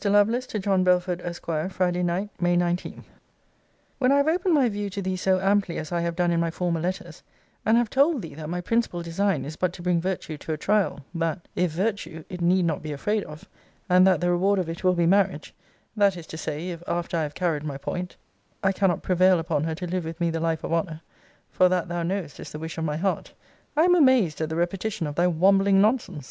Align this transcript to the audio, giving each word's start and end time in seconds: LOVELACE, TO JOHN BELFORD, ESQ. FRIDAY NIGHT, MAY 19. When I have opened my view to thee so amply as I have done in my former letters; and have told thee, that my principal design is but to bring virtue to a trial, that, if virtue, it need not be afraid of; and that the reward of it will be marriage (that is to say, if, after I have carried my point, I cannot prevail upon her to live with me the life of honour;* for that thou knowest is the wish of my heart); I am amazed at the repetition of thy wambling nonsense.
LOVELACE, 0.03 0.47
TO 0.47 0.57
JOHN 0.57 0.83
BELFORD, 0.83 1.21
ESQ. 1.21 1.69
FRIDAY 1.71 2.01
NIGHT, 2.01 2.29
MAY 2.41 2.55
19. 2.57 3.03
When 3.99 4.11
I 4.11 4.17
have 4.17 4.27
opened 4.27 4.55
my 4.55 4.67
view 4.67 4.89
to 4.89 4.99
thee 4.99 5.15
so 5.15 5.39
amply 5.39 5.77
as 5.77 5.91
I 5.91 6.01
have 6.01 6.15
done 6.15 6.31
in 6.31 6.39
my 6.39 6.49
former 6.49 6.79
letters; 6.79 7.21
and 7.67 7.77
have 7.77 7.91
told 7.91 8.23
thee, 8.23 8.33
that 8.33 8.49
my 8.49 8.61
principal 8.61 9.03
design 9.03 9.45
is 9.45 9.55
but 9.55 9.73
to 9.73 9.83
bring 9.83 10.01
virtue 10.01 10.37
to 10.37 10.53
a 10.53 10.57
trial, 10.57 11.05
that, 11.13 11.47
if 11.55 11.69
virtue, 11.69 12.23
it 12.29 12.41
need 12.41 12.65
not 12.65 12.81
be 12.81 12.91
afraid 12.91 13.23
of; 13.25 13.47
and 13.87 14.07
that 14.07 14.21
the 14.21 14.31
reward 14.31 14.57
of 14.57 14.67
it 14.67 14.83
will 14.83 14.95
be 14.95 15.05
marriage 15.05 15.53
(that 15.95 16.17
is 16.17 16.25
to 16.25 16.35
say, 16.37 16.69
if, 16.69 16.81
after 16.87 17.15
I 17.15 17.21
have 17.21 17.35
carried 17.35 17.61
my 17.61 17.77
point, 17.77 18.17
I 18.63 18.71
cannot 18.71 19.03
prevail 19.03 19.37
upon 19.37 19.65
her 19.65 19.75
to 19.75 19.85
live 19.85 20.05
with 20.05 20.19
me 20.19 20.31
the 20.31 20.39
life 20.39 20.63
of 20.63 20.73
honour;* 20.73 21.01
for 21.51 21.69
that 21.69 21.89
thou 21.89 22.01
knowest 22.01 22.39
is 22.39 22.51
the 22.51 22.57
wish 22.57 22.79
of 22.79 22.85
my 22.85 22.97
heart); 22.97 23.35
I 23.77 23.83
am 23.83 23.93
amazed 23.93 24.41
at 24.41 24.49
the 24.49 24.55
repetition 24.55 25.05
of 25.05 25.13
thy 25.13 25.27
wambling 25.27 25.79
nonsense. 25.79 26.19